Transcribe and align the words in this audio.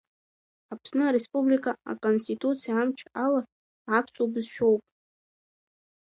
Аԥсны 0.73 1.03
ареспублика 1.07 1.71
Аконституциа 1.91 2.73
амч 2.81 2.99
ала, 3.25 3.41
аԥсуа 3.97 4.31
бызшәоуп. 4.31 4.81